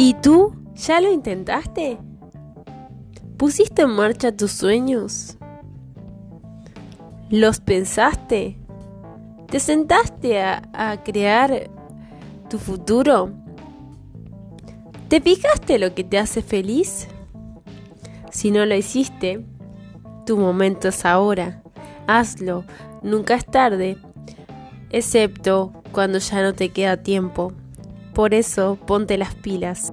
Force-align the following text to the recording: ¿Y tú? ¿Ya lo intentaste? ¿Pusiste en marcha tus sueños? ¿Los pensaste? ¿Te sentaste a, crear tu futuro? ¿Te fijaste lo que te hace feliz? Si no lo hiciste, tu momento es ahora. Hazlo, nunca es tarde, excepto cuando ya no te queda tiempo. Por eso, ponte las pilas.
¿Y 0.00 0.14
tú? 0.14 0.54
¿Ya 0.76 1.00
lo 1.00 1.12
intentaste? 1.12 1.98
¿Pusiste 3.36 3.82
en 3.82 3.90
marcha 3.90 4.30
tus 4.30 4.52
sueños? 4.52 5.36
¿Los 7.30 7.58
pensaste? 7.58 8.56
¿Te 9.50 9.58
sentaste 9.58 10.40
a, 10.40 11.02
crear 11.04 11.68
tu 12.48 12.58
futuro? 12.58 13.32
¿Te 15.08 15.20
fijaste 15.20 15.80
lo 15.80 15.92
que 15.96 16.04
te 16.04 16.16
hace 16.18 16.42
feliz? 16.42 17.08
Si 18.30 18.52
no 18.52 18.64
lo 18.66 18.76
hiciste, 18.76 19.44
tu 20.26 20.36
momento 20.36 20.88
es 20.88 21.04
ahora. 21.04 21.60
Hazlo, 22.06 22.64
nunca 23.02 23.34
es 23.34 23.44
tarde, 23.44 23.98
excepto 24.90 25.72
cuando 25.90 26.18
ya 26.18 26.40
no 26.40 26.54
te 26.54 26.68
queda 26.68 27.02
tiempo. 27.02 27.52
Por 28.18 28.34
eso, 28.34 28.76
ponte 28.84 29.16
las 29.16 29.36
pilas. 29.36 29.92